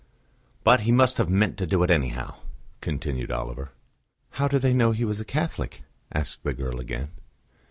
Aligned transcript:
"But 0.63 0.79
he 0.79 0.91
must 0.91 1.19
have 1.19 1.29
meant 1.29 1.59
to 1.59 1.67
do 1.67 1.83
it 1.83 1.91
anyhow," 1.91 2.33
continued 2.81 3.31
Oliver. 3.31 3.69
"How 4.31 4.47
do 4.47 4.57
they 4.57 4.73
know 4.73 4.93
he 4.93 5.05
was 5.05 5.19
a 5.19 5.23
Catholic?" 5.23 5.83
asked 6.11 6.43
the 6.43 6.55
girl 6.55 6.79
again. 6.79 7.09